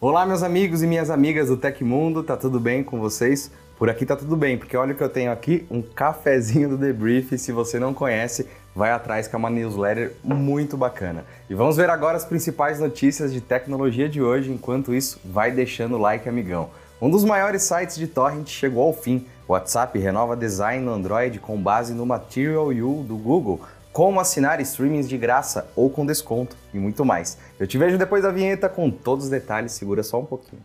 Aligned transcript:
Olá, 0.00 0.24
meus 0.24 0.44
amigos 0.44 0.80
e 0.80 0.86
minhas 0.86 1.10
amigas 1.10 1.48
do 1.48 1.56
Tecmundo, 1.56 2.22
tá 2.22 2.36
tudo 2.36 2.60
bem 2.60 2.84
com 2.84 3.00
vocês? 3.00 3.50
Por 3.76 3.90
aqui 3.90 4.06
tá 4.06 4.14
tudo 4.14 4.36
bem, 4.36 4.56
porque 4.56 4.76
olha 4.76 4.92
o 4.92 4.96
que 4.96 5.02
eu 5.02 5.08
tenho 5.08 5.32
aqui, 5.32 5.66
um 5.68 5.82
cafezinho 5.82 6.68
do 6.68 6.78
Debrief. 6.78 7.36
Se 7.36 7.50
você 7.50 7.80
não 7.80 7.92
conhece, 7.92 8.46
vai 8.76 8.92
atrás 8.92 9.26
que 9.26 9.34
é 9.34 9.38
uma 9.38 9.50
newsletter 9.50 10.14
muito 10.22 10.76
bacana. 10.76 11.24
E 11.50 11.54
vamos 11.54 11.76
ver 11.76 11.90
agora 11.90 12.16
as 12.16 12.24
principais 12.24 12.78
notícias 12.78 13.32
de 13.32 13.40
tecnologia 13.40 14.08
de 14.08 14.22
hoje. 14.22 14.52
Enquanto 14.52 14.94
isso, 14.94 15.18
vai 15.24 15.50
deixando 15.50 15.96
o 15.96 15.98
like, 15.98 16.28
amigão. 16.28 16.70
Um 17.02 17.10
dos 17.10 17.24
maiores 17.24 17.64
sites 17.64 17.96
de 17.96 18.06
torrent 18.06 18.46
chegou 18.46 18.84
ao 18.84 18.92
fim. 18.92 19.26
O 19.48 19.52
WhatsApp 19.52 19.98
renova 19.98 20.36
design 20.36 20.84
no 20.84 20.92
Android 20.92 21.40
com 21.40 21.60
base 21.60 21.92
no 21.92 22.06
Material 22.06 22.72
You 22.72 23.04
do 23.04 23.16
Google 23.16 23.60
como 23.98 24.20
assinar 24.20 24.60
streamings 24.60 25.08
de 25.08 25.18
graça 25.18 25.72
ou 25.74 25.90
com 25.90 26.06
desconto 26.06 26.56
e 26.72 26.78
muito 26.78 27.04
mais. 27.04 27.36
Eu 27.58 27.66
te 27.66 27.76
vejo 27.76 27.98
depois 27.98 28.22
da 28.22 28.30
vinheta 28.30 28.68
com 28.68 28.92
todos 28.92 29.24
os 29.24 29.30
detalhes, 29.30 29.72
segura 29.72 30.04
só 30.04 30.20
um 30.20 30.24
pouquinho. 30.24 30.62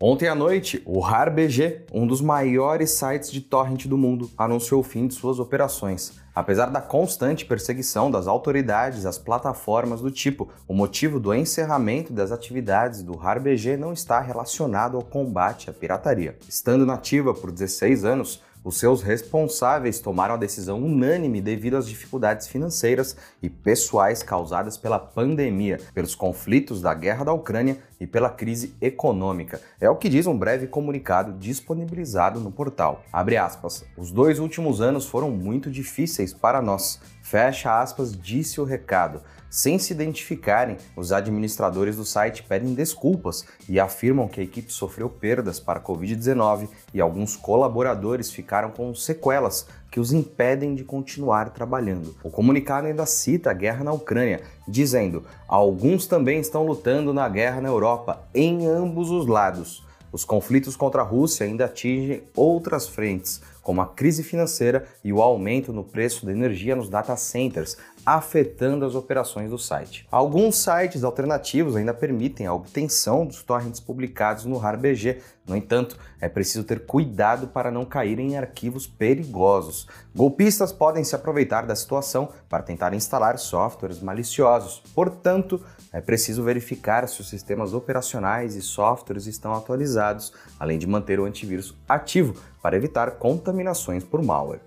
Ontem 0.00 0.26
à 0.26 0.34
noite, 0.34 0.82
o 0.86 1.00
RarBG, 1.00 1.84
um 1.92 2.06
dos 2.06 2.22
maiores 2.22 2.92
sites 2.92 3.30
de 3.30 3.42
torrent 3.42 3.84
do 3.86 3.98
mundo, 3.98 4.30
anunciou 4.38 4.80
o 4.80 4.84
fim 4.84 5.06
de 5.06 5.12
suas 5.12 5.38
operações. 5.38 6.18
Apesar 6.38 6.66
da 6.66 6.80
constante 6.80 7.44
perseguição 7.44 8.12
das 8.12 8.28
autoridades 8.28 9.04
às 9.04 9.18
plataformas 9.18 10.00
do 10.00 10.08
tipo, 10.08 10.48
o 10.68 10.72
motivo 10.72 11.18
do 11.18 11.34
encerramento 11.34 12.12
das 12.12 12.30
atividades 12.30 13.02
do 13.02 13.16
RarBG 13.16 13.76
não 13.76 13.92
está 13.92 14.20
relacionado 14.20 14.96
ao 14.96 15.02
combate 15.02 15.68
à 15.68 15.72
pirataria. 15.72 16.38
Estando 16.48 16.86
nativa 16.86 17.34
por 17.34 17.50
16 17.50 18.04
anos, 18.04 18.40
os 18.68 18.76
seus 18.76 19.00
responsáveis 19.00 19.98
tomaram 19.98 20.34
a 20.34 20.36
decisão 20.36 20.84
unânime 20.84 21.40
devido 21.40 21.78
às 21.78 21.88
dificuldades 21.88 22.48
financeiras 22.48 23.16
e 23.42 23.48
pessoais 23.48 24.22
causadas 24.22 24.76
pela 24.76 24.98
pandemia, 24.98 25.80
pelos 25.94 26.14
conflitos 26.14 26.82
da 26.82 26.92
guerra 26.92 27.24
da 27.24 27.32
Ucrânia 27.32 27.78
e 27.98 28.06
pela 28.06 28.28
crise 28.28 28.74
econômica. 28.78 29.58
É 29.80 29.88
o 29.88 29.96
que 29.96 30.10
diz 30.10 30.26
um 30.26 30.36
breve 30.36 30.66
comunicado 30.66 31.32
disponibilizado 31.38 32.40
no 32.40 32.52
portal. 32.52 33.02
Abre 33.10 33.38
aspas. 33.38 33.86
Os 33.96 34.10
dois 34.10 34.38
últimos 34.38 34.82
anos 34.82 35.06
foram 35.06 35.30
muito 35.30 35.70
difíceis 35.70 36.34
para 36.34 36.60
nós. 36.60 37.00
Fecha 37.28 37.78
aspas, 37.82 38.18
disse 38.18 38.58
o 38.58 38.64
recado. 38.64 39.20
Sem 39.50 39.78
se 39.78 39.92
identificarem, 39.92 40.78
os 40.96 41.12
administradores 41.12 41.96
do 41.96 42.04
site 42.04 42.42
pedem 42.42 42.72
desculpas 42.72 43.44
e 43.68 43.78
afirmam 43.78 44.26
que 44.26 44.40
a 44.40 44.42
equipe 44.42 44.72
sofreu 44.72 45.10
perdas 45.10 45.60
para 45.60 45.78
a 45.78 45.82
Covid-19 45.82 46.70
e 46.94 47.02
alguns 47.02 47.36
colaboradores 47.36 48.30
ficaram 48.30 48.70
com 48.70 48.94
sequelas 48.94 49.66
que 49.90 50.00
os 50.00 50.10
impedem 50.10 50.74
de 50.74 50.84
continuar 50.84 51.50
trabalhando. 51.50 52.16
O 52.24 52.30
comunicado 52.30 52.86
ainda 52.86 53.04
cita 53.04 53.50
a 53.50 53.54
guerra 53.54 53.84
na 53.84 53.92
Ucrânia, 53.92 54.40
dizendo: 54.66 55.26
alguns 55.46 56.06
também 56.06 56.40
estão 56.40 56.64
lutando 56.64 57.12
na 57.12 57.28
guerra 57.28 57.60
na 57.60 57.68
Europa, 57.68 58.26
em 58.34 58.66
ambos 58.66 59.10
os 59.10 59.26
lados. 59.26 59.86
Os 60.10 60.24
conflitos 60.24 60.74
contra 60.74 61.02
a 61.02 61.04
Rússia 61.04 61.44
ainda 61.44 61.66
atingem 61.66 62.22
outras 62.34 62.88
frentes, 62.88 63.42
como 63.68 63.82
a 63.82 63.86
crise 63.86 64.22
financeira 64.22 64.86
e 65.04 65.12
o 65.12 65.20
aumento 65.20 65.74
no 65.74 65.84
preço 65.84 66.24
da 66.24 66.32
energia 66.32 66.74
nos 66.74 66.88
data 66.88 67.14
centers, 67.18 67.76
afetando 68.06 68.86
as 68.86 68.94
operações 68.94 69.50
do 69.50 69.58
site. 69.58 70.06
Alguns 70.10 70.56
sites 70.56 71.04
alternativos 71.04 71.76
ainda 71.76 71.92
permitem 71.92 72.46
a 72.46 72.54
obtenção 72.54 73.26
dos 73.26 73.42
torrents 73.42 73.78
publicados 73.78 74.46
no 74.46 74.56
RARBG, 74.56 75.18
no 75.46 75.54
entanto, 75.54 75.98
é 76.20 76.28
preciso 76.28 76.64
ter 76.64 76.86
cuidado 76.86 77.48
para 77.48 77.70
não 77.70 77.84
cair 77.84 78.18
em 78.18 78.36
arquivos 78.36 78.86
perigosos. 78.86 79.86
Golpistas 80.14 80.72
podem 80.72 81.04
se 81.04 81.14
aproveitar 81.14 81.66
da 81.66 81.76
situação 81.76 82.28
para 82.48 82.62
tentar 82.62 82.94
instalar 82.94 83.38
softwares 83.38 84.00
maliciosos. 84.00 84.82
Portanto, 84.94 85.62
é 85.92 86.00
preciso 86.00 86.42
verificar 86.42 87.08
se 87.08 87.20
os 87.20 87.28
sistemas 87.28 87.72
operacionais 87.72 88.54
e 88.54 88.62
softwares 88.62 89.26
estão 89.26 89.54
atualizados, 89.54 90.32
além 90.58 90.78
de 90.78 90.86
manter 90.86 91.20
o 91.20 91.24
antivírus 91.24 91.74
ativo 91.88 92.34
para 92.62 92.76
evitar 92.76 93.12
contaminações 93.12 94.04
por 94.04 94.22
malware. 94.22 94.60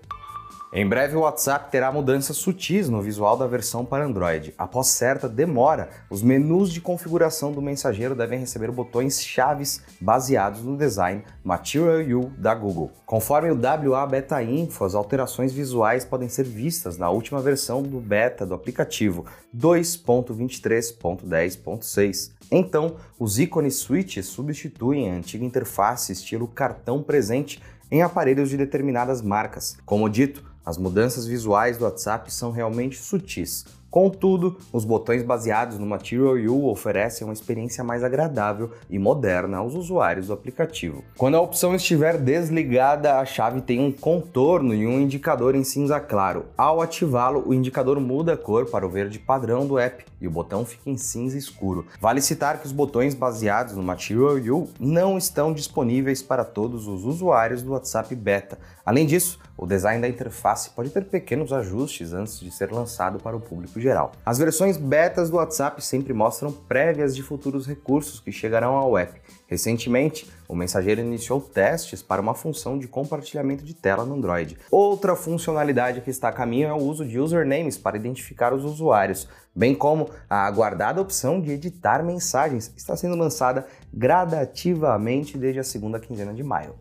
Em 0.74 0.88
breve, 0.88 1.14
o 1.14 1.20
WhatsApp 1.20 1.70
terá 1.70 1.92
mudanças 1.92 2.38
sutis 2.38 2.88
no 2.88 3.02
visual 3.02 3.36
da 3.36 3.46
versão 3.46 3.84
para 3.84 4.06
Android. 4.06 4.54
Após 4.56 4.86
certa 4.86 5.28
demora, 5.28 5.90
os 6.08 6.22
menus 6.22 6.72
de 6.72 6.80
configuração 6.80 7.52
do 7.52 7.60
mensageiro 7.60 8.14
devem 8.14 8.38
receber 8.38 8.70
botões 8.70 9.22
chaves 9.22 9.82
baseados 10.00 10.62
no 10.62 10.74
design 10.74 11.24
Material 11.44 12.00
You 12.00 12.32
da 12.38 12.54
Google. 12.54 12.90
Conforme 13.04 13.50
o 13.50 13.60
WA 13.60 14.06
Beta 14.06 14.42
Info, 14.42 14.86
as 14.86 14.94
alterações 14.94 15.52
visuais 15.52 16.06
podem 16.06 16.30
ser 16.30 16.44
vistas 16.44 16.96
na 16.96 17.10
última 17.10 17.42
versão 17.42 17.82
do 17.82 18.00
beta 18.00 18.46
do 18.46 18.54
aplicativo 18.54 19.26
2.23.10.6. 19.54 22.32
Então, 22.50 22.96
os 23.18 23.38
ícones 23.38 23.76
switches 23.76 24.24
substituem 24.24 25.10
a 25.10 25.14
antiga 25.16 25.44
interface 25.44 26.12
estilo 26.12 26.48
cartão 26.48 27.02
presente 27.02 27.62
em 27.90 28.00
aparelhos 28.00 28.48
de 28.48 28.56
determinadas 28.56 29.20
marcas. 29.20 29.76
Como 29.84 30.08
dito, 30.08 30.50
as 30.64 30.78
mudanças 30.78 31.26
visuais 31.26 31.76
do 31.78 31.84
WhatsApp 31.84 32.32
são 32.32 32.50
realmente 32.50 32.98
sutis, 32.98 33.64
Contudo, 33.92 34.56
os 34.72 34.86
botões 34.86 35.22
baseados 35.22 35.78
no 35.78 35.84
Material 35.84 36.38
You 36.38 36.66
oferecem 36.66 37.26
uma 37.26 37.34
experiência 37.34 37.84
mais 37.84 38.02
agradável 38.02 38.70
e 38.88 38.98
moderna 38.98 39.58
aos 39.58 39.74
usuários 39.74 40.28
do 40.28 40.32
aplicativo. 40.32 41.04
Quando 41.18 41.34
a 41.34 41.40
opção 41.42 41.74
estiver 41.74 42.16
desligada, 42.16 43.18
a 43.18 43.26
chave 43.26 43.60
tem 43.60 43.80
um 43.80 43.92
contorno 43.92 44.74
e 44.74 44.86
um 44.86 44.98
indicador 44.98 45.54
em 45.54 45.62
cinza 45.62 46.00
claro. 46.00 46.46
Ao 46.56 46.80
ativá-lo, 46.80 47.44
o 47.46 47.52
indicador 47.52 48.00
muda 48.00 48.32
a 48.32 48.36
cor 48.36 48.64
para 48.64 48.86
o 48.86 48.88
verde 48.88 49.18
padrão 49.18 49.66
do 49.66 49.78
app 49.78 50.06
e 50.18 50.26
o 50.26 50.30
botão 50.30 50.64
fica 50.64 50.88
em 50.88 50.96
cinza 50.96 51.36
escuro. 51.36 51.84
Vale 52.00 52.22
citar 52.22 52.60
que 52.60 52.66
os 52.66 52.72
botões 52.72 53.14
baseados 53.14 53.76
no 53.76 53.82
Material 53.82 54.38
You 54.38 54.70
não 54.80 55.18
estão 55.18 55.52
disponíveis 55.52 56.22
para 56.22 56.46
todos 56.46 56.86
os 56.86 57.04
usuários 57.04 57.60
do 57.60 57.72
WhatsApp 57.72 58.14
Beta. 58.14 58.58
Além 58.86 59.04
disso, 59.04 59.38
o 59.56 59.66
design 59.66 60.00
da 60.00 60.08
interface 60.08 60.70
pode 60.70 60.90
ter 60.90 61.04
pequenos 61.04 61.52
ajustes 61.52 62.12
antes 62.12 62.40
de 62.40 62.50
ser 62.50 62.72
lançado 62.72 63.18
para 63.18 63.36
o 63.36 63.40
público 63.40 63.81
geral. 63.82 64.12
As 64.24 64.38
versões 64.38 64.76
betas 64.76 65.28
do 65.28 65.36
WhatsApp 65.36 65.84
sempre 65.84 66.12
mostram 66.12 66.52
prévias 66.52 67.14
de 67.14 67.22
futuros 67.22 67.66
recursos 67.66 68.20
que 68.20 68.30
chegarão 68.30 68.76
ao 68.76 68.96
app. 68.96 69.20
Recentemente, 69.46 70.30
o 70.48 70.54
mensageiro 70.54 71.02
iniciou 71.02 71.40
testes 71.40 72.02
para 72.02 72.22
uma 72.22 72.34
função 72.34 72.78
de 72.78 72.88
compartilhamento 72.88 73.64
de 73.64 73.74
tela 73.74 74.04
no 74.04 74.14
Android. 74.14 74.56
Outra 74.70 75.14
funcionalidade 75.14 76.00
que 76.00 76.10
está 76.10 76.28
a 76.28 76.32
caminho 76.32 76.68
é 76.68 76.72
o 76.72 76.82
uso 76.82 77.04
de 77.04 77.18
usernames 77.18 77.76
para 77.76 77.98
identificar 77.98 78.54
os 78.54 78.64
usuários, 78.64 79.28
bem 79.54 79.74
como 79.74 80.08
a 80.30 80.46
aguardada 80.46 81.02
opção 81.02 81.40
de 81.40 81.50
editar 81.50 82.02
mensagens, 82.02 82.72
está 82.76 82.96
sendo 82.96 83.16
lançada 83.16 83.66
gradativamente 83.92 85.36
desde 85.36 85.60
a 85.60 85.64
segunda 85.64 86.00
quinzena 86.00 86.32
de 86.32 86.42
maio. 86.42 86.74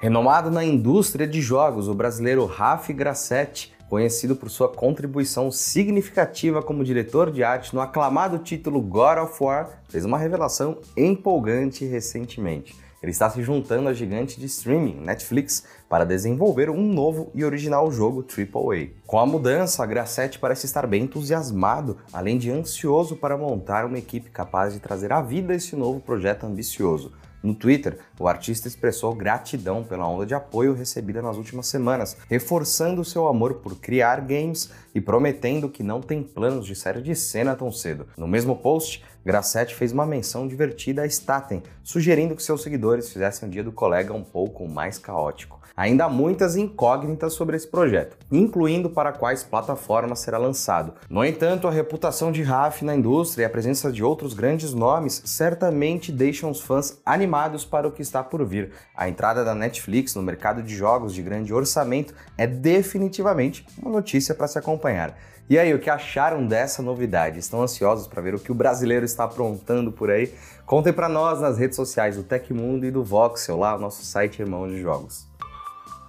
Renomado 0.00 0.50
na 0.50 0.64
indústria 0.64 1.26
de 1.26 1.42
jogos, 1.42 1.86
o 1.86 1.94
brasileiro 1.94 2.46
Raf 2.46 2.90
Grassetti 2.90 3.70
conhecido 3.90 4.36
por 4.36 4.48
sua 4.48 4.68
contribuição 4.68 5.50
significativa 5.50 6.62
como 6.62 6.84
diretor 6.84 7.32
de 7.32 7.42
arte 7.42 7.74
no 7.74 7.80
aclamado 7.80 8.38
título 8.38 8.80
God 8.80 9.18
of 9.18 9.42
War, 9.42 9.82
fez 9.88 10.04
uma 10.04 10.16
revelação 10.16 10.78
empolgante 10.96 11.84
recentemente. 11.84 12.78
Ele 13.02 13.10
está 13.10 13.28
se 13.28 13.42
juntando 13.42 13.88
à 13.88 13.92
gigante 13.92 14.38
de 14.38 14.46
streaming, 14.46 15.00
Netflix, 15.00 15.64
para 15.88 16.04
desenvolver 16.04 16.70
um 16.70 16.82
novo 16.82 17.32
e 17.34 17.44
original 17.44 17.90
jogo 17.90 18.24
AAA. 18.24 18.90
Com 19.06 19.18
a 19.18 19.26
mudança, 19.26 19.82
a 19.82 19.86
parece 20.38 20.66
estar 20.66 20.86
bem 20.86 21.04
entusiasmado, 21.04 21.96
além 22.12 22.38
de 22.38 22.50
ansioso 22.50 23.16
para 23.16 23.36
montar 23.36 23.86
uma 23.86 23.98
equipe 23.98 24.30
capaz 24.30 24.72
de 24.72 24.80
trazer 24.80 25.12
à 25.12 25.20
vida 25.20 25.52
esse 25.54 25.74
novo 25.74 25.98
projeto 25.98 26.44
ambicioso. 26.44 27.10
No 27.42 27.54
Twitter, 27.54 27.98
o 28.18 28.28
artista 28.28 28.68
expressou 28.68 29.14
gratidão 29.14 29.82
pela 29.82 30.06
onda 30.06 30.26
de 30.26 30.34
apoio 30.34 30.74
recebida 30.74 31.22
nas 31.22 31.36
últimas 31.36 31.68
semanas, 31.68 32.16
reforçando 32.28 33.04
seu 33.04 33.26
amor 33.26 33.54
por 33.54 33.76
criar 33.76 34.20
games 34.20 34.70
e 34.94 35.00
prometendo 35.00 35.68
que 35.68 35.82
não 35.82 36.02
tem 36.02 36.22
planos 36.22 36.66
de 36.66 36.74
sair 36.74 37.00
de 37.02 37.14
cena 37.14 37.56
tão 37.56 37.72
cedo. 37.72 38.06
No 38.16 38.28
mesmo 38.28 38.56
post, 38.56 39.02
Grassetti 39.24 39.74
fez 39.74 39.92
uma 39.92 40.06
menção 40.06 40.46
divertida 40.46 41.02
a 41.02 41.06
Staten, 41.06 41.62
sugerindo 41.82 42.34
que 42.34 42.42
seus 42.42 42.62
seguidores 42.62 43.10
fizessem 43.10 43.48
o 43.48 43.52
dia 43.52 43.64
do 43.64 43.72
colega 43.72 44.12
um 44.12 44.24
pouco 44.24 44.68
mais 44.68 44.98
caótico. 44.98 45.59
Ainda 45.76 46.04
há 46.04 46.08
muitas 46.08 46.56
incógnitas 46.56 47.32
sobre 47.32 47.56
esse 47.56 47.66
projeto, 47.66 48.16
incluindo 48.30 48.90
para 48.90 49.12
quais 49.12 49.42
plataformas 49.42 50.20
será 50.20 50.38
lançado. 50.38 50.94
No 51.08 51.24
entanto, 51.24 51.66
a 51.66 51.70
reputação 51.70 52.30
de 52.30 52.42
Raf 52.42 52.84
na 52.84 52.94
indústria 52.94 53.44
e 53.44 53.46
a 53.46 53.50
presença 53.50 53.90
de 53.90 54.04
outros 54.04 54.34
grandes 54.34 54.74
nomes 54.74 55.22
certamente 55.24 56.12
deixam 56.12 56.50
os 56.50 56.60
fãs 56.60 57.00
animados 57.04 57.64
para 57.64 57.88
o 57.88 57.92
que 57.92 58.02
está 58.02 58.22
por 58.22 58.44
vir. 58.44 58.72
A 58.96 59.08
entrada 59.08 59.44
da 59.44 59.54
Netflix 59.54 60.14
no 60.14 60.22
mercado 60.22 60.62
de 60.62 60.74
jogos 60.74 61.14
de 61.14 61.22
grande 61.22 61.52
orçamento 61.52 62.14
é 62.36 62.46
definitivamente 62.46 63.66
uma 63.80 63.90
notícia 63.90 64.34
para 64.34 64.48
se 64.48 64.58
acompanhar. 64.58 65.16
E 65.48 65.58
aí, 65.58 65.74
o 65.74 65.80
que 65.80 65.90
acharam 65.90 66.46
dessa 66.46 66.80
novidade? 66.80 67.40
Estão 67.40 67.60
ansiosos 67.60 68.06
para 68.06 68.22
ver 68.22 68.36
o 68.36 68.38
que 68.38 68.52
o 68.52 68.54
brasileiro 68.54 69.04
está 69.04 69.24
aprontando 69.24 69.90
por 69.90 70.08
aí? 70.08 70.32
Contem 70.64 70.92
para 70.92 71.08
nós 71.08 71.40
nas 71.40 71.58
redes 71.58 71.74
sociais 71.74 72.14
do 72.14 72.22
Tecmundo 72.22 72.86
e 72.86 72.90
do 72.92 73.02
Voxel, 73.02 73.58
lá, 73.58 73.74
o 73.74 73.80
nosso 73.80 74.04
site 74.04 74.40
irmão 74.40 74.68
de 74.68 74.80
jogos. 74.80 75.29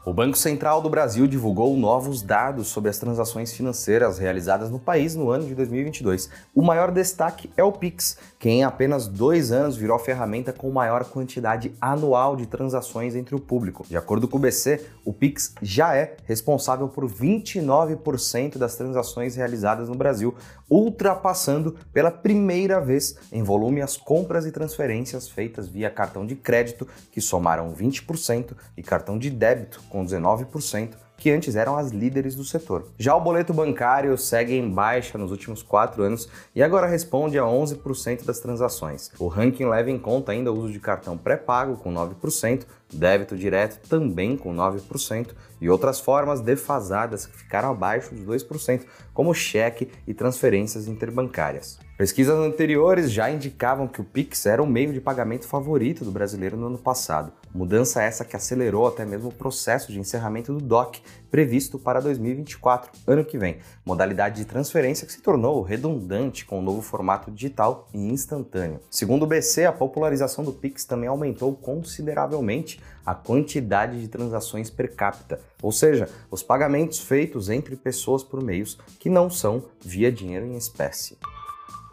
O 0.03 0.11
Banco 0.11 0.35
Central 0.35 0.81
do 0.81 0.89
Brasil 0.89 1.27
divulgou 1.27 1.77
novos 1.77 2.23
dados 2.23 2.69
sobre 2.69 2.89
as 2.89 2.97
transações 2.97 3.53
financeiras 3.53 4.17
realizadas 4.17 4.71
no 4.71 4.79
país 4.79 5.13
no 5.13 5.29
ano 5.29 5.45
de 5.45 5.53
2022. 5.53 6.27
O 6.55 6.63
maior 6.63 6.89
destaque 6.89 7.51
é 7.55 7.63
o 7.63 7.71
Pix, 7.71 8.17
que 8.39 8.49
em 8.49 8.63
apenas 8.63 9.07
dois 9.07 9.51
anos 9.51 9.77
virou 9.77 9.95
a 9.95 9.99
ferramenta 9.99 10.51
com 10.51 10.71
maior 10.71 11.05
quantidade 11.05 11.71
anual 11.79 12.35
de 12.35 12.47
transações 12.47 13.15
entre 13.15 13.35
o 13.35 13.39
público. 13.39 13.85
De 13.87 13.95
acordo 13.95 14.27
com 14.27 14.37
o 14.37 14.39
BC, 14.39 14.83
o 15.05 15.13
Pix 15.13 15.53
já 15.61 15.95
é 15.95 16.17
responsável 16.25 16.87
por 16.87 17.07
29% 17.07 18.57
das 18.57 18.75
transações 18.75 19.35
realizadas 19.35 19.87
no 19.87 19.93
Brasil, 19.93 20.33
ultrapassando 20.71 21.75
pela 21.91 22.09
primeira 22.09 22.79
vez 22.79 23.17
em 23.29 23.43
volume 23.43 23.81
as 23.81 23.97
compras 23.97 24.45
e 24.45 24.51
transferências 24.53 25.27
feitas 25.27 25.67
via 25.67 25.89
cartão 25.89 26.25
de 26.25 26.33
crédito, 26.33 26.87
que 27.11 27.19
somaram 27.19 27.75
20%, 27.75 28.55
e 28.77 28.81
cartão 28.81 29.19
de 29.19 29.29
débito, 29.29 29.83
com 29.89 30.05
19%, 30.05 30.91
que 31.21 31.29
antes 31.29 31.55
eram 31.55 31.77
as 31.77 31.91
líderes 31.91 32.33
do 32.33 32.43
setor. 32.43 32.87
Já 32.97 33.15
o 33.15 33.21
boleto 33.21 33.53
bancário 33.53 34.17
segue 34.17 34.55
em 34.55 34.67
baixa 34.67 35.19
nos 35.19 35.29
últimos 35.29 35.61
quatro 35.61 36.01
anos 36.01 36.27
e 36.55 36.63
agora 36.63 36.87
responde 36.87 37.37
a 37.37 37.43
11% 37.43 38.25
das 38.25 38.39
transações. 38.39 39.11
O 39.19 39.27
ranking 39.27 39.65
leva 39.65 39.91
em 39.91 39.99
conta 39.99 40.31
ainda 40.31 40.51
o 40.51 40.57
uso 40.57 40.73
de 40.73 40.79
cartão 40.79 41.15
pré-pago, 41.15 41.77
com 41.77 41.93
9%, 41.93 42.65
débito 42.91 43.37
direto 43.37 43.87
também 43.87 44.35
com 44.35 44.51
9% 44.51 45.27
e 45.61 45.69
outras 45.69 45.99
formas 45.99 46.41
defasadas 46.41 47.27
que 47.27 47.37
ficaram 47.37 47.69
abaixo 47.69 48.15
dos 48.15 48.25
2%, 48.25 48.81
como 49.13 49.31
cheque 49.31 49.89
e 50.07 50.15
transferências 50.15 50.87
interbancárias. 50.87 51.77
Pesquisas 52.01 52.35
anteriores 52.35 53.11
já 53.11 53.29
indicavam 53.29 53.87
que 53.87 54.01
o 54.01 54.03
Pix 54.03 54.47
era 54.47 54.63
o 54.63 54.65
meio 54.65 54.91
de 54.91 54.99
pagamento 54.99 55.47
favorito 55.47 56.03
do 56.03 56.09
brasileiro 56.09 56.57
no 56.57 56.65
ano 56.65 56.79
passado. 56.79 57.31
Mudança 57.53 58.01
essa 58.01 58.25
que 58.25 58.35
acelerou 58.35 58.87
até 58.87 59.05
mesmo 59.05 59.29
o 59.29 59.31
processo 59.31 59.91
de 59.91 59.99
encerramento 59.99 60.51
do 60.51 60.59
DOC, 60.59 60.99
previsto 61.29 61.77
para 61.77 61.99
2024, 61.99 62.91
ano 63.05 63.23
que 63.23 63.37
vem. 63.37 63.59
Modalidade 63.85 64.37
de 64.37 64.45
transferência 64.45 65.05
que 65.05 65.13
se 65.13 65.21
tornou 65.21 65.61
redundante 65.61 66.43
com 66.43 66.57
o 66.57 66.61
novo 66.63 66.81
formato 66.81 67.29
digital 67.29 67.87
e 67.93 67.99
instantâneo. 67.99 68.79
Segundo 68.89 69.21
o 69.21 69.27
BC, 69.27 69.65
a 69.65 69.71
popularização 69.71 70.43
do 70.43 70.51
Pix 70.51 70.83
também 70.85 71.07
aumentou 71.07 71.53
consideravelmente 71.53 72.81
a 73.05 73.13
quantidade 73.13 74.01
de 74.01 74.07
transações 74.07 74.71
per 74.71 74.95
capita, 74.95 75.39
ou 75.61 75.71
seja, 75.71 76.09
os 76.31 76.41
pagamentos 76.41 76.97
feitos 76.97 77.47
entre 77.47 77.75
pessoas 77.75 78.23
por 78.23 78.41
meios 78.41 78.79
que 78.97 79.07
não 79.07 79.29
são 79.29 79.65
via 79.85 80.11
dinheiro 80.11 80.47
em 80.47 80.57
espécie. 80.57 81.15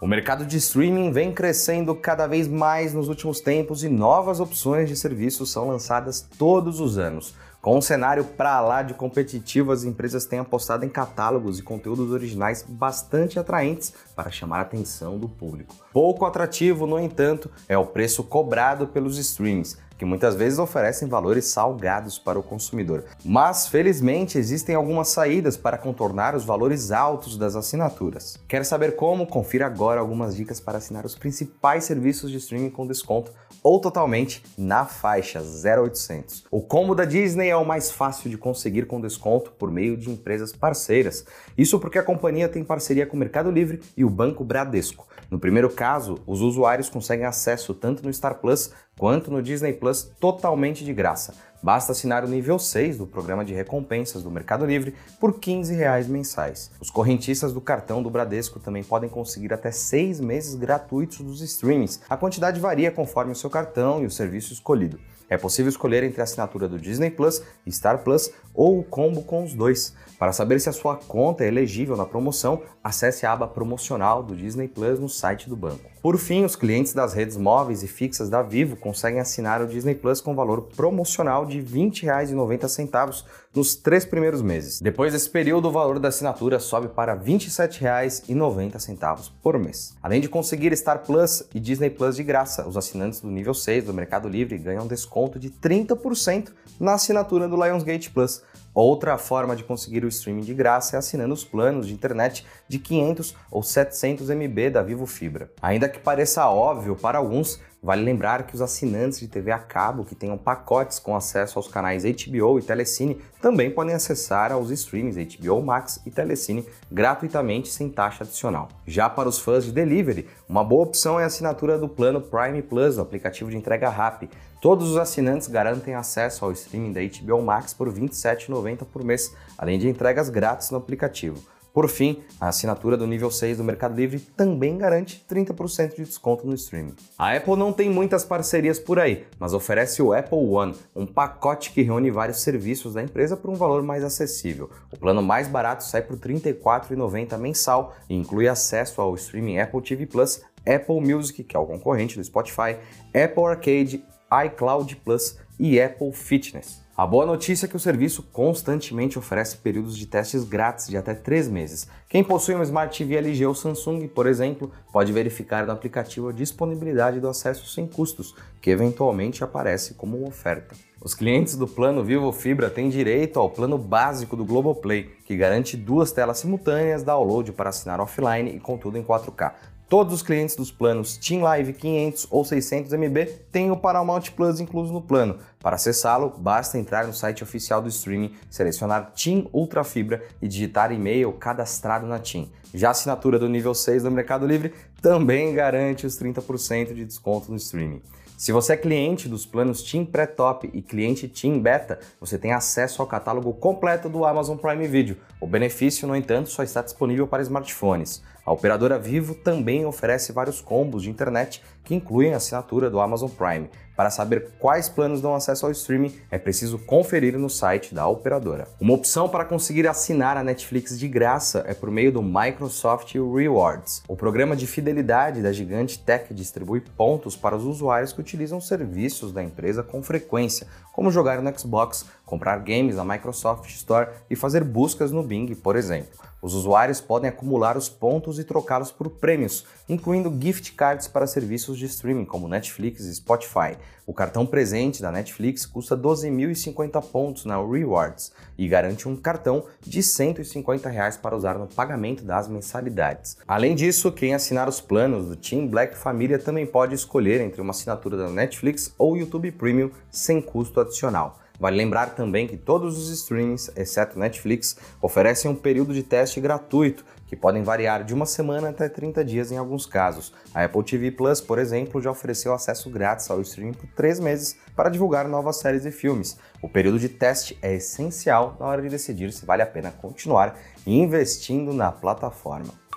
O 0.01 0.07
mercado 0.07 0.47
de 0.47 0.57
streaming 0.59 1.11
vem 1.11 1.33
crescendo 1.33 1.93
cada 1.93 2.25
vez 2.29 2.47
mais 2.47 2.95
nos 2.95 3.09
últimos 3.09 3.41
tempos 3.41 3.83
e 3.83 3.89
novas 3.89 4.39
opções 4.39 4.89
de 4.89 4.95
serviços 4.95 5.51
são 5.51 5.67
lançadas 5.67 6.25
todos 6.39 6.79
os 6.79 6.99
anos. 6.99 7.35
Com 7.61 7.77
um 7.77 7.81
cenário 7.81 8.23
para 8.23 8.61
lá 8.61 8.85
de 8.85 8.95
competitivo, 8.95 9.73
as 9.73 9.83
empresas 9.83 10.25
têm 10.25 10.39
apostado 10.39 10.85
em 10.85 10.89
catálogos 10.89 11.59
e 11.59 11.65
conteúdos 11.65 12.13
originais 12.13 12.65
bastante 12.67 13.41
atraentes 13.41 13.93
para 14.15 14.31
chamar 14.31 14.59
a 14.59 14.63
atenção 14.63 15.19
do 15.19 15.29
público. 15.29 15.75
Pouco 15.93 16.25
atrativo, 16.25 16.87
no 16.87 17.01
entanto, 17.01 17.51
é 17.69 17.77
o 17.77 17.85
preço 17.85 18.23
cobrado 18.23 18.87
pelos 18.87 19.19
streams, 19.19 19.77
que 19.99 20.05
muitas 20.05 20.37
vezes 20.37 20.59
oferecem 20.59 21.09
valores 21.09 21.47
salgados 21.47 22.19
para 22.19 22.39
o 22.39 22.43
consumidor. 22.43 23.05
Mas, 23.25 23.67
felizmente, 23.67 24.39
existem 24.39 24.75
algumas 24.75 25.09
saídas 25.09 25.57
para 25.57 25.77
contornar 25.77 26.37
os 26.37 26.45
valores 26.45 26.93
altos 26.93 27.37
das 27.37 27.57
assinaturas. 27.57 28.39
Quer 28.47 28.65
saber 28.65 28.95
como? 28.95 29.27
Confira 29.27 29.67
agora 29.67 30.01
algumas 30.01 30.37
dicas 30.37 30.61
para 30.61 30.79
assinar 30.79 31.05
os 31.05 31.17
principais 31.17 31.85
serviços 31.85 32.31
de 32.31 32.37
streaming 32.39 32.71
com 32.71 32.87
desconto 32.87 33.33
ou 33.63 33.81
totalmente 33.81 34.43
na 34.57 34.85
faixa 34.85 35.41
0800. 35.41 36.47
O 36.51 36.61
combo 36.61 36.95
da 36.95 37.05
Disney 37.05 37.49
é 37.49 37.57
o 37.57 37.67
mais 37.67 37.91
fácil 37.91 38.31
de 38.31 38.39
conseguir 38.39 38.87
com 38.87 39.01
desconto 39.01 39.51
por 39.53 39.71
meio 39.71 39.97
de 39.97 40.11
empresas 40.11 40.53
parceiras. 40.53 41.25
Isso 41.57 41.79
porque 41.81 41.99
a 41.99 42.03
companhia 42.03 42.49
tem 42.49 42.63
parceria 42.63 43.07
com 43.07 43.17
o 43.17 43.19
Mercado 43.19 43.51
Livre 43.51 43.81
e 43.97 44.05
o 44.05 44.11
Banco 44.11 44.45
Bradesco. 44.45 45.07
No 45.31 45.39
primeiro 45.39 45.69
caso, 45.69 46.19
os 46.27 46.41
usuários 46.41 46.89
conseguem 46.89 47.27
acesso 47.27 47.75
tanto 47.75 48.03
no 48.03 48.13
Star 48.13 48.37
Plus 48.37 48.71
quanto 48.99 49.31
no 49.31 49.41
Disney 49.41 49.73
Plus 49.73 50.11
totalmente 50.21 50.85
de 50.85 50.93
graça. 50.93 51.33
Basta 51.63 51.93
assinar 51.93 52.25
o 52.25 52.29
nível 52.29 52.59
6 52.59 52.99
do 52.99 53.07
programa 53.07 53.45
de 53.45 53.55
recompensas 53.55 54.23
do 54.23 54.31
Mercado 54.31 54.67
Livre 54.67 54.95
por 55.19 55.41
15 55.41 55.75
reais 55.75 56.07
mensais. 56.07 56.71
Os 56.81 56.91
correntistas 56.91 57.53
do 57.53 57.61
cartão 57.61 58.03
do 58.03 58.11
Bradesco 58.11 58.61
também 58.61 58.85
podem 58.85 59.09
conseguir 59.09 59.53
até 59.53 59.73
seis 59.73 60.21
meses 60.21 60.55
gratuitos 60.55 61.19
dos 61.19 61.41
streamings. 61.41 62.01
A 62.09 62.17
quantidade 62.17 62.61
varia 62.61 62.93
conforme 62.93 63.33
o 63.33 63.37
seu 63.37 63.51
cartão 63.51 64.03
e 64.03 64.07
o 64.07 64.11
serviço 64.11 64.53
escolhido. 64.53 65.01
É 65.29 65.37
possível 65.37 65.69
escolher 65.69 66.03
entre 66.03 66.21
a 66.21 66.25
assinatura 66.25 66.69
do 66.69 66.79
Disney 66.79 67.11
Plus, 67.11 67.43
Star 67.71 68.03
Plus 68.03 68.33
ou 68.55 68.79
o 68.79 68.83
combo 68.83 69.23
com 69.23 69.45
os 69.45 69.55
dois. 69.55 69.95
Para 70.19 70.33
saber 70.33 70.59
se 70.61 70.69
a 70.69 70.73
sua 70.73 70.97
conta 70.97 71.45
é 71.45 71.49
elegível 71.49 71.97
na 71.97 72.05
promoção, 72.05 72.63
acesse 72.83 73.25
a 73.25 73.33
aba 73.33 73.47
promocional 73.47 74.23
do 74.23 74.35
Disney 74.35 74.67
Plus 74.67 74.99
no 74.99 75.09
site 75.09 75.49
do 75.49 75.55
banco. 75.57 75.89
Por 76.03 76.17
fim, 76.17 76.45
os 76.45 76.57
clientes 76.57 76.93
das 76.93 77.13
redes 77.13 77.37
móveis 77.37 77.83
e 77.83 77.89
fixas 77.89 78.29
da 78.29 78.43
Vivo 78.43 78.75
conseguem 78.77 79.21
assinar 79.21 79.61
o 79.61 79.67
Disney 79.67 79.95
Plus 79.95 80.21
com 80.21 80.35
valor 80.35 80.63
promocional 80.63 81.45
de 81.45 81.59
R$ 81.59 81.65
20,90 81.65 83.25
nos 83.55 83.75
três 83.75 84.05
primeiros 84.05 84.43
meses. 84.43 84.81
Depois 84.81 85.13
desse 85.13 85.31
período, 85.31 85.69
o 85.69 85.73
valor 85.73 85.99
da 85.99 86.09
assinatura 86.09 86.59
sobe 86.59 86.89
para 86.89 87.15
R$ 87.15 87.21
27,90 87.25 89.31
por 89.43 89.59
mês. 89.59 89.97
Além 90.03 90.21
de 90.21 90.29
conseguir 90.29 90.77
Star 90.77 91.05
Plus 91.05 91.43
e 91.55 91.61
Disney 91.61 91.91
Plus 91.91 92.17
de 92.17 92.23
graça, 92.23 92.69
os 92.69 92.77
assinantes 92.77 93.21
do 93.21 93.29
nível 93.29 93.55
6 93.55 93.85
do 93.85 93.95
Mercado 93.95 94.29
Livre 94.29 94.59
ganham 94.59 94.87
desconto 94.87 95.39
de 95.39 95.51
30% 95.51 96.51
na 96.79 96.95
assinatura 96.95 97.49
do 97.49 97.57
Lionsgate 97.57 98.11
Plus. 98.11 98.43
Outra 98.81 99.19
forma 99.19 99.57
de 99.57 99.65
conseguir 99.65 100.05
o 100.05 100.09
streaming 100.09 100.43
de 100.43 100.55
graça 100.55 100.95
é 100.95 101.01
assinando 101.01 101.35
os 101.35 101.43
planos 101.43 101.89
de 101.89 101.93
internet 101.93 102.47
de 102.69 102.79
500 102.79 103.35
ou 103.51 103.61
700 103.61 104.31
MB 104.31 104.71
da 104.71 104.85
Vivo 104.85 105.05
Fibra. 105.05 105.51
Ainda 105.61 105.89
que 105.89 105.99
pareça 105.99 106.49
óbvio 106.49 106.95
para 106.95 107.19
alguns, 107.19 107.59
Vale 107.81 108.03
lembrar 108.03 108.43
que 108.43 108.57
os 108.57 108.61
assinantes 108.61 109.21
de 109.21 109.29
TV 109.29 109.53
a 109.53 109.59
cabo 109.59 110.05
que 110.05 110.17
tenham 110.17 110.37
pacotes 110.37 110.99
com 110.99 111.15
acesso 111.15 111.61
aos 111.61 111.69
canais 111.69 112.03
HBO 112.03 112.59
e 112.59 112.63
Telecine 112.63 113.21
também 113.41 113.71
podem 113.71 113.95
acessar 113.95 114.51
aos 114.51 114.71
streams 114.73 115.37
HBO 115.37 115.63
Max 115.63 116.01
e 116.05 116.11
Telecine 116.11 116.67
gratuitamente 116.91 117.69
sem 117.69 117.89
taxa 117.89 118.25
adicional. 118.25 118.69
Já 118.85 119.09
para 119.09 119.29
os 119.29 119.39
fãs 119.39 119.65
de 119.65 119.71
delivery, 119.71 120.27
uma 120.49 120.65
boa 120.65 120.83
opção 120.83 121.21
é 121.21 121.23
a 121.23 121.27
assinatura 121.27 121.79
do 121.79 121.89
plano 121.89 122.21
Prime 122.21 122.63
Plus, 122.63 122.99
o 122.99 123.01
aplicativo 123.01 123.49
de 123.49 123.57
entrega 123.57 123.89
rápida. 123.89 124.33
Todos 124.61 124.91
os 124.91 124.97
assinantes 124.97 125.47
garantem 125.47 125.95
acesso 125.95 126.45
ao 126.45 126.51
streaming 126.51 126.93
da 126.93 127.01
HBO 127.01 127.41
Max 127.43 127.73
por 127.73 127.89
R$ 127.89 128.01
27,90 128.01 128.85
por 128.85 129.05
mês, 129.05 129.33
além 129.57 129.79
de 129.79 129.89
entregas 129.89 130.29
grátis 130.29 130.71
no 130.71 130.79
aplicativo. 130.79 131.41
Por 131.73 131.89
fim, 131.89 132.25
a 132.41 132.49
assinatura 132.49 132.97
do 132.97 133.07
nível 133.07 133.31
6 133.31 133.59
do 133.59 133.63
Mercado 133.63 133.95
Livre 133.95 134.19
também 134.19 134.77
garante 134.77 135.25
30% 135.31 135.95
de 135.95 136.05
desconto 136.05 136.45
no 136.45 136.55
streaming. 136.55 136.97
A 137.17 137.37
Apple 137.37 137.55
não 137.55 137.73
tem 137.73 137.89
muitas 137.89 138.25
parcerias 138.25 138.81
por 138.81 138.99
aí, 138.99 139.27
mas 139.39 139.55
oferece 139.55 140.03
o 140.03 140.13
Apple 140.13 140.39
One, 140.39 140.75
um 140.97 141.07
pacote 141.07 141.71
que 141.71 141.83
reúne 141.83 142.11
vários 142.11 142.41
serviços 142.41 142.95
da 142.95 143.03
empresa 143.03 143.37
por 143.37 143.49
um 143.49 143.55
valor 143.55 143.85
mais 143.85 144.03
acessível. 144.03 144.69
O 144.93 144.99
plano 144.99 145.23
mais 145.23 145.47
barato 145.47 145.85
sai 145.85 146.03
por 146.03 146.17
R$ 146.17 146.35
34,90 146.35 147.39
mensal 147.39 147.95
e 148.11 148.17
inclui 148.17 148.49
acesso 148.49 149.01
ao 149.01 149.15
streaming 149.15 149.61
Apple 149.61 149.81
TV 149.81 150.05
Plus, 150.05 150.43
Apple 150.67 151.01
Music, 151.01 151.45
que 151.45 151.57
é 151.57 151.61
o 151.61 151.67
concorrente 151.67 152.17
do 152.19 152.25
Spotify, 152.25 152.77
Apple 153.15 153.45
Arcade, 153.45 154.05
iCloud 154.47 154.97
Plus 154.97 155.39
e 155.59 155.81
Apple 155.81 156.13
Fitness. 156.13 156.87
A 156.97 157.07
boa 157.07 157.25
notícia 157.25 157.67
é 157.67 157.69
que 157.69 157.77
o 157.77 157.81
serviço 157.81 158.25
constantemente 158.25 159.21
oferece 159.21 159.57
períodos 159.57 159.97
de 159.97 160.05
testes 160.05 160.43
grátis 160.43 160.89
de 160.89 160.97
até 160.97 161.15
3 161.15 161.49
meses. 161.49 161.87
Quem 162.09 162.25
possui 162.25 162.57
uma 162.57 162.65
Smart 162.65 162.99
TV 162.99 163.15
LG 163.15 163.47
ou 163.47 163.55
Samsung, 163.55 164.09
por 164.09 164.27
exemplo, 164.27 164.73
pode 164.93 165.13
verificar 165.13 165.65
no 165.65 165.73
aplicativo 165.73 166.29
a 166.29 166.33
disponibilidade 166.33 167.21
do 167.21 167.29
acesso 167.29 167.69
sem 167.69 167.87
custos, 167.87 168.35
que 168.61 168.71
eventualmente 168.71 169.45
aparece 169.45 169.95
como 169.95 170.27
oferta. 170.27 170.75
Os 171.01 171.15
clientes 171.15 171.55
do 171.55 171.69
plano 171.69 172.03
Vivo 172.03 172.33
Fibra 172.33 172.69
têm 172.69 172.89
direito 172.89 173.39
ao 173.39 173.49
plano 173.49 173.79
básico 173.79 174.35
do 174.35 174.45
Globoplay, 174.45 175.05
que 175.25 175.37
garante 175.37 175.77
duas 175.77 176.11
telas 176.11 176.39
simultâneas, 176.39 177.05
download 177.05 177.53
para 177.53 177.71
assinar 177.71 178.01
offline 178.01 178.51
e 178.51 178.59
contudo 178.59 178.99
em 178.99 179.05
4K. 179.05 179.53
Todos 179.89 180.13
os 180.13 180.23
clientes 180.23 180.55
dos 180.55 180.71
planos 180.71 181.17
Team 181.17 181.41
Live 181.41 181.73
500 181.73 182.27
ou 182.31 182.45
600 182.45 182.93
MB 182.93 183.25
têm 183.51 183.71
o 183.71 183.77
Paramount 183.77 184.21
Plus 184.37 184.61
incluso 184.61 184.93
no 184.93 185.01
plano. 185.01 185.39
Para 185.61 185.77
acessá-lo, 185.77 186.29
basta 186.37 186.77
entrar 186.77 187.07
no 187.07 187.15
site 187.15 187.43
oficial 187.43 187.81
do 187.81 187.89
streaming, 187.89 188.35
selecionar 188.51 189.13
Team 189.13 189.49
Ultra 189.51 189.83
Fibra 189.83 190.23
e 190.43 190.47
digitar 190.47 190.93
e-mail 190.93 191.33
cadastrado 191.33 192.07
na 192.07 192.19
Team. 192.19 192.51
Já 192.75 192.89
a 192.89 192.91
assinatura 192.91 193.39
do 193.39 193.49
nível 193.49 193.75
6 193.75 194.03
do 194.03 194.11
Mercado 194.11 194.47
Livre 194.47 194.75
também 195.01 195.55
garante 195.55 196.07
os 196.07 196.19
30% 196.19 196.93
de 196.93 197.07
desconto 197.07 197.51
no 197.51 197.57
streaming. 197.57 198.03
Se 198.39 198.53
você 198.53 198.75
é 198.75 198.77
cliente 198.77 199.29
dos 199.29 199.45
planos 199.45 199.83
Team 199.83 200.07
Pré-Top 200.07 200.71
e 200.73 200.81
cliente 200.81 201.27
Team 201.27 201.59
Beta, 201.59 201.99
você 202.21 202.39
tem 202.39 202.53
acesso 202.53 203.03
ao 203.03 203.09
catálogo 203.09 203.53
completo 203.53 204.09
do 204.09 204.25
Amazon 204.25 204.57
Prime 204.57 204.87
Video. 204.87 205.17
O 205.41 205.47
benefício, 205.47 206.07
no 206.07 206.15
entanto, 206.15 206.49
só 206.49 206.63
está 206.63 206.81
disponível 206.81 207.27
para 207.27 207.43
smartphones. 207.43 208.23
A 208.47 208.53
operadora 208.53 208.97
Vivo 208.97 209.35
também 209.35 209.85
oferece 209.85 210.31
vários 210.31 210.61
combos 210.61 211.03
de 211.03 211.11
internet 211.11 211.61
que 211.83 211.97
incluem 211.97 212.33
a 212.33 212.37
assinatura 212.37 212.89
do 212.89 213.01
Amazon 213.01 213.29
Prime. 213.29 213.69
Para 213.99 214.11
saber 214.11 214.51
quais 214.61 214.89
planos 214.89 215.21
dão 215.21 215.35
acesso 215.35 215.67
ao 215.67 215.73
streaming, 215.73 216.15
é 216.31 216.39
preciso 216.39 216.79
conferir 216.79 217.37
no 217.37 217.51
site 217.51 217.93
da 217.93 218.07
operadora. 218.07 218.69
Uma 218.81 218.95
opção 218.95 219.29
para 219.29 219.45
conseguir 219.45 219.89
assinar 219.89 220.37
a 220.37 220.45
Netflix 220.45 220.97
de 220.97 221.09
graça 221.09 221.65
é 221.67 221.75
por 221.75 221.91
meio 221.91 222.13
do 222.13 222.23
Microsoft 222.23 223.13
Rewards. 223.15 224.05
O 224.07 224.15
programa 224.15 224.55
de 224.55 224.69
fidelidade 224.69 225.43
da 225.43 225.53
gigante 225.53 225.99
tech 225.99 226.33
distribui 226.33 226.81
pontos 226.81 227.35
para 227.35 227.57
os 227.57 227.65
usuários 227.65 228.13
que 228.13 228.21
utilizam 228.21 228.61
serviços 228.61 229.33
da 229.33 229.43
empresa 229.43 229.83
com 229.83 230.01
frequência, 230.01 230.69
como 230.93 231.11
jogar 231.11 231.43
no 231.43 231.59
Xbox, 231.59 232.07
comprar 232.29 232.59
games 232.59 232.97
na 232.97 233.05
Microsoft 233.05 233.71
Store 233.71 234.11
e 234.29 234.37
fazer 234.37 234.63
buscas 234.63 235.11
no 235.11 235.23
Bing, 235.23 235.55
por 235.55 235.75
exemplo. 235.75 236.29
Os 236.41 236.55
usuários 236.55 237.01
podem 237.01 237.29
acumular 237.29 237.77
os 237.77 237.89
pontos 237.89 238.39
e 238.39 238.45
trocá-los 238.45 238.93
por 238.93 239.11
prêmios, 239.11 239.67
incluindo 239.89 240.33
gift 240.41 240.73
cards 240.75 241.09
para 241.09 241.27
serviços 241.27 241.77
de 241.77 241.87
streaming 241.87 242.25
como 242.25 242.47
Netflix 242.47 243.01
e 243.01 243.15
Spotify. 243.15 243.77
O 244.07 244.15
cartão 244.15 244.47
presente 244.47 245.03
da 245.03 245.11
Netflix 245.11 245.67
custa 245.67 245.97
12.050 245.97 247.03
pontos 247.11 247.45
na 247.45 247.57
Rewards 247.57 248.33
e 248.57 248.69
garante 248.69 249.09
um 249.09 249.17
cartão 249.17 249.65
de 249.81 250.01
150 250.01 250.89
reais 250.89 251.17
para 251.17 251.37
usar 251.37 251.59
no 251.59 251.67
pagamento 251.67 252.23
das 252.23 252.47
mensalidades. 252.47 253.37
Além 253.47 253.75
disso, 253.75 254.13
quem 254.13 254.33
assinar 254.33 254.69
os 254.69 254.81
planos 254.81 255.27
do 255.27 255.35
Team 255.35 255.67
Black 255.67 255.97
Família 255.97 256.39
também 256.39 256.67
pode 256.67 256.95
escolher 256.95 257.41
entre 257.41 257.61
uma 257.61 257.73
assinatura 257.73 258.17
da 258.17 258.31
Netflix 258.31 258.95
ou 258.97 259.17
YouTube 259.17 259.51
Premium 259.51 259.91
sem 260.09 260.41
custo 260.41 260.81
adicional. 260.81 261.37
Vale 261.59 261.77
lembrar 261.77 262.15
também 262.15 262.47
que 262.47 262.57
todos 262.57 262.97
os 262.97 263.11
streamings, 263.11 263.71
exceto 263.77 264.19
Netflix, 264.19 264.77
oferecem 265.03 265.51
um 265.51 265.55
período 265.55 265.93
de 265.93 266.03
teste 266.03 266.41
gratuito, 266.41 267.05
que 267.27 267.37
podem 267.37 267.63
variar 267.63 268.05
de 268.05 268.15
uma 268.15 268.25
semana 268.25 268.71
até 268.71 268.89
30 268.89 269.25
dias 269.25 269.53
em 269.53 269.59
alguns 269.59 269.85
casos. 269.85 270.33
A 270.55 270.65
Apple 270.65 270.83
TV 270.83 271.11
Plus, 271.11 271.41
por 271.41 271.59
exemplo, 271.59 272.01
já 272.01 272.11
ofereceu 272.11 272.55
acesso 272.55 272.89
grátis 272.89 273.31
ao 273.31 273.41
streaming 273.41 273.75
por 273.75 273.89
três 273.89 274.19
meses 274.19 274.57
para 274.75 274.89
divulgar 274.89 275.29
novas 275.29 275.57
séries 275.57 275.85
e 275.85 275.91
filmes. 275.91 276.39
O 276.63 276.69
período 276.69 276.99
de 276.99 277.09
teste 277.09 277.59
é 277.61 277.75
essencial 277.75 278.57
na 278.59 278.67
hora 278.67 278.81
de 278.81 278.89
decidir 278.89 279.33
se 279.33 279.45
vale 279.45 279.63
a 279.63 279.67
pena 279.67 279.91
continuar 279.91 280.57
investindo 280.87 281.73
na 281.73 281.93
plataforma. 281.93 282.88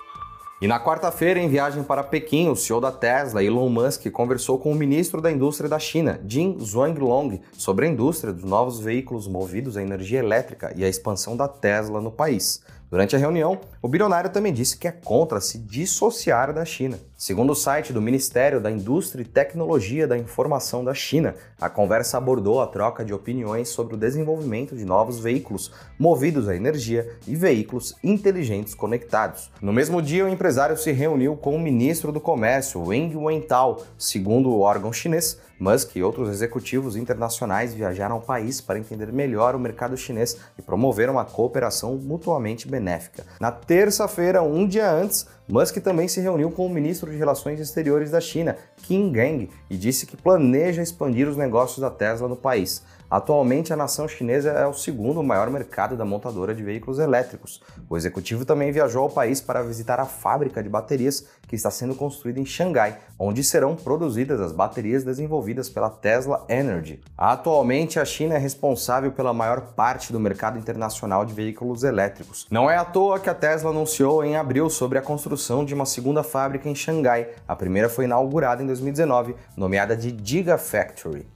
E 0.62 0.68
na 0.68 0.78
quarta-feira, 0.78 1.40
em 1.40 1.48
viagem 1.48 1.82
para 1.82 2.04
Pequim, 2.04 2.48
o 2.48 2.54
CEO 2.54 2.80
da 2.80 2.92
Tesla, 2.92 3.42
Elon 3.42 3.68
Musk, 3.68 4.08
conversou 4.12 4.60
com 4.60 4.70
o 4.70 4.76
ministro 4.76 5.20
da 5.20 5.28
Indústria 5.28 5.68
da 5.68 5.76
China, 5.76 6.20
Jin 6.24 6.56
Zhuanglong, 6.60 7.40
sobre 7.52 7.84
a 7.84 7.88
indústria 7.88 8.32
dos 8.32 8.44
novos 8.44 8.78
veículos 8.78 9.26
movidos 9.26 9.76
a 9.76 9.82
energia 9.82 10.20
elétrica 10.20 10.72
e 10.76 10.84
a 10.84 10.88
expansão 10.88 11.36
da 11.36 11.48
Tesla 11.48 12.00
no 12.00 12.12
país. 12.12 12.62
Durante 12.92 13.16
a 13.16 13.18
reunião, 13.18 13.58
o 13.80 13.88
bilionário 13.88 14.28
também 14.28 14.52
disse 14.52 14.76
que 14.76 14.86
é 14.86 14.92
contra 14.92 15.40
se 15.40 15.56
dissociar 15.56 16.52
da 16.52 16.62
China. 16.62 16.98
Segundo 17.16 17.52
o 17.52 17.56
site 17.56 17.90
do 17.90 18.02
Ministério 18.02 18.60
da 18.60 18.70
Indústria 18.70 19.22
e 19.22 19.24
Tecnologia 19.24 20.06
da 20.06 20.18
Informação 20.18 20.84
da 20.84 20.92
China, 20.92 21.34
a 21.58 21.70
conversa 21.70 22.18
abordou 22.18 22.60
a 22.60 22.66
troca 22.66 23.02
de 23.02 23.14
opiniões 23.14 23.70
sobre 23.70 23.94
o 23.94 23.96
desenvolvimento 23.96 24.76
de 24.76 24.84
novos 24.84 25.20
veículos 25.20 25.72
movidos 25.98 26.50
a 26.50 26.54
energia 26.54 27.16
e 27.26 27.34
veículos 27.34 27.94
inteligentes 28.04 28.74
conectados. 28.74 29.50
No 29.62 29.72
mesmo 29.72 30.02
dia, 30.02 30.26
o 30.26 30.28
empresário 30.28 30.76
se 30.76 30.92
reuniu 30.92 31.34
com 31.34 31.56
o 31.56 31.60
ministro 31.60 32.12
do 32.12 32.20
Comércio, 32.20 32.86
Wang 32.86 33.16
Wentao. 33.16 33.86
Segundo 33.96 34.50
o 34.50 34.60
órgão 34.60 34.92
chinês, 34.92 35.40
Musk 35.62 35.94
e 35.94 36.02
outros 36.02 36.28
executivos 36.28 36.96
internacionais 36.96 37.72
viajaram 37.72 38.16
ao 38.16 38.20
país 38.20 38.60
para 38.60 38.80
entender 38.80 39.12
melhor 39.12 39.54
o 39.54 39.60
mercado 39.60 39.96
chinês 39.96 40.36
e 40.58 40.62
promover 40.62 41.08
uma 41.08 41.24
cooperação 41.24 41.94
mutuamente 41.94 42.66
benéfica. 42.66 43.24
Na 43.38 43.52
terça-feira, 43.52 44.42
um 44.42 44.66
dia 44.66 44.90
antes, 44.90 45.24
Musk 45.48 45.78
também 45.78 46.06
se 46.06 46.20
reuniu 46.20 46.50
com 46.50 46.64
o 46.64 46.70
ministro 46.70 47.10
de 47.10 47.16
Relações 47.16 47.58
Exteriores 47.58 48.10
da 48.10 48.20
China, 48.20 48.56
Qin 48.82 49.10
Gang, 49.10 49.50
e 49.68 49.76
disse 49.76 50.06
que 50.06 50.16
planeja 50.16 50.82
expandir 50.82 51.28
os 51.28 51.36
negócios 51.36 51.80
da 51.80 51.90
Tesla 51.90 52.28
no 52.28 52.36
país. 52.36 52.82
Atualmente, 53.10 53.74
a 53.74 53.76
nação 53.76 54.08
chinesa 54.08 54.52
é 54.52 54.66
o 54.66 54.72
segundo 54.72 55.22
maior 55.22 55.50
mercado 55.50 55.98
da 55.98 56.04
montadora 56.04 56.54
de 56.54 56.62
veículos 56.62 56.98
elétricos. 56.98 57.60
O 57.90 57.94
executivo 57.94 58.46
também 58.46 58.72
viajou 58.72 59.02
ao 59.02 59.10
país 59.10 59.38
para 59.38 59.62
visitar 59.62 60.00
a 60.00 60.06
fábrica 60.06 60.62
de 60.62 60.70
baterias 60.70 61.26
que 61.46 61.54
está 61.54 61.70
sendo 61.70 61.94
construída 61.94 62.40
em 62.40 62.46
Xangai, 62.46 63.00
onde 63.18 63.44
serão 63.44 63.76
produzidas 63.76 64.40
as 64.40 64.52
baterias 64.52 65.04
desenvolvidas 65.04 65.68
pela 65.68 65.90
Tesla 65.90 66.46
Energy. 66.48 67.02
Atualmente, 67.14 68.00
a 68.00 68.04
China 68.06 68.34
é 68.34 68.38
responsável 68.38 69.12
pela 69.12 69.34
maior 69.34 69.60
parte 69.74 70.10
do 70.10 70.18
mercado 70.18 70.58
internacional 70.58 71.26
de 71.26 71.34
veículos 71.34 71.84
elétricos. 71.84 72.46
Não 72.50 72.70
é 72.70 72.78
à 72.78 72.84
toa 72.84 73.20
que 73.20 73.28
a 73.28 73.34
Tesla 73.34 73.68
anunciou 73.68 74.24
em 74.24 74.36
abril 74.36 74.70
sobre 74.70 74.96
a 74.96 75.02
construção 75.02 75.31
de 75.64 75.74
uma 75.74 75.86
segunda 75.86 76.22
fábrica 76.22 76.68
em 76.68 76.74
Xangai. 76.74 77.28
A 77.46 77.56
primeira 77.56 77.88
foi 77.88 78.04
inaugurada 78.04 78.62
em 78.62 78.66
2019, 78.66 79.34
nomeada 79.56 79.96
de 79.96 80.16
Gigafactory. 80.22 81.26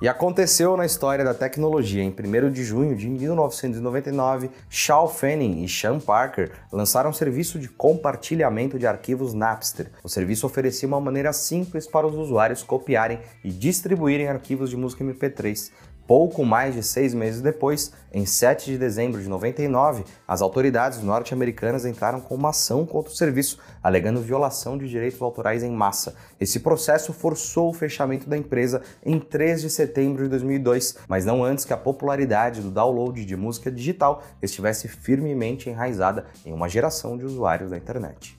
E 0.00 0.06
aconteceu 0.06 0.76
na 0.76 0.84
história 0.84 1.24
da 1.24 1.32
tecnologia. 1.32 2.02
Em 2.02 2.10
1 2.10 2.50
de 2.50 2.62
junho 2.62 2.94
de 2.94 3.08
1999, 3.08 4.50
Shaw 4.68 5.08
Fanning 5.08 5.64
e 5.64 5.68
Sean 5.68 5.98
Parker 5.98 6.52
lançaram 6.70 7.08
um 7.08 7.14
serviço 7.14 7.58
de 7.58 7.66
compartilhamento 7.66 8.78
de 8.78 8.86
arquivos 8.86 9.32
Napster. 9.32 9.90
O 10.04 10.08
serviço 10.08 10.44
oferecia 10.44 10.86
uma 10.86 11.00
maneira 11.00 11.32
simples 11.32 11.86
para 11.86 12.06
os 12.06 12.14
usuários 12.14 12.62
copiarem 12.62 13.20
e 13.42 13.50
distribuírem 13.50 14.28
arquivos 14.28 14.68
de 14.68 14.76
música 14.76 15.02
MP3. 15.02 15.72
Pouco 16.06 16.44
mais 16.44 16.74
de 16.74 16.84
seis 16.84 17.12
meses 17.12 17.40
depois, 17.40 17.92
em 18.12 18.24
7 18.24 18.70
de 18.70 18.78
dezembro 18.78 19.20
de 19.20 19.28
99, 19.28 20.04
as 20.26 20.40
autoridades 20.40 21.02
norte-americanas 21.02 21.84
entraram 21.84 22.20
com 22.20 22.36
uma 22.36 22.50
ação 22.50 22.86
contra 22.86 23.12
o 23.12 23.16
serviço, 23.16 23.58
alegando 23.82 24.20
violação 24.20 24.78
de 24.78 24.88
direitos 24.88 25.20
autorais 25.20 25.64
em 25.64 25.70
massa. 25.70 26.14
Esse 26.40 26.60
processo 26.60 27.12
forçou 27.12 27.70
o 27.70 27.74
fechamento 27.74 28.30
da 28.30 28.38
empresa 28.38 28.82
em 29.04 29.18
3 29.18 29.62
de 29.62 29.70
setembro 29.70 30.22
de 30.22 30.28
2002, 30.30 30.98
mas 31.08 31.24
não 31.24 31.42
antes 31.42 31.64
que 31.64 31.72
a 31.72 31.76
popularidade 31.76 32.60
do 32.60 32.70
download 32.70 33.24
de 33.24 33.36
música 33.36 33.68
digital 33.68 34.22
estivesse 34.40 34.86
firmemente 34.86 35.68
enraizada 35.68 36.26
em 36.44 36.52
uma 36.52 36.68
geração 36.68 37.18
de 37.18 37.24
usuários 37.24 37.70
da 37.70 37.76
internet. 37.76 38.38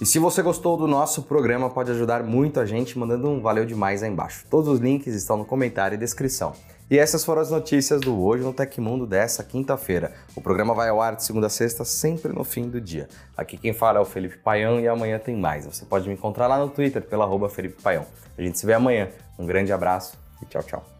E 0.00 0.06
se 0.06 0.18
você 0.18 0.40
gostou 0.42 0.76
do 0.76 0.86
nosso 0.86 1.24
programa, 1.24 1.68
pode 1.68 1.90
ajudar 1.90 2.22
muito 2.22 2.60
a 2.60 2.64
gente 2.64 2.96
mandando 2.96 3.28
um 3.28 3.42
valeu 3.42 3.66
demais 3.66 4.02
aí 4.02 4.08
embaixo. 4.08 4.46
Todos 4.48 4.68
os 4.68 4.78
links 4.78 5.12
estão 5.12 5.36
no 5.36 5.44
comentário 5.44 5.96
e 5.96 5.98
descrição. 5.98 6.54
E 6.90 6.98
essas 6.98 7.22
foram 7.22 7.42
as 7.42 7.50
notícias 7.50 8.00
do 8.00 8.18
Hoje 8.18 8.42
no 8.42 8.52
Tecmundo 8.52 9.06
dessa 9.06 9.44
quinta-feira. 9.44 10.12
O 10.34 10.40
programa 10.40 10.72
vai 10.72 10.88
ao 10.88 11.02
ar 11.02 11.16
de 11.16 11.24
segunda 11.24 11.46
a 11.46 11.50
sexta, 11.50 11.84
sempre 11.84 12.32
no 12.32 12.44
fim 12.44 12.68
do 12.68 12.80
dia. 12.80 13.08
Aqui 13.36 13.58
quem 13.58 13.74
fala 13.74 13.98
é 13.98 14.00
o 14.00 14.06
Felipe 14.06 14.38
Paião 14.38 14.80
e 14.80 14.88
amanhã 14.88 15.18
tem 15.18 15.36
mais. 15.36 15.66
Você 15.66 15.84
pode 15.84 16.08
me 16.08 16.14
encontrar 16.14 16.46
lá 16.46 16.58
no 16.58 16.70
Twitter 16.70 17.02
pela 17.02 17.24
arroba 17.24 17.50
Felipe 17.50 17.82
Paião. 17.82 18.06
A 18.38 18.42
gente 18.42 18.58
se 18.58 18.64
vê 18.64 18.72
amanhã. 18.72 19.10
Um 19.38 19.44
grande 19.44 19.70
abraço 19.70 20.16
e 20.42 20.46
tchau, 20.46 20.62
tchau. 20.62 20.97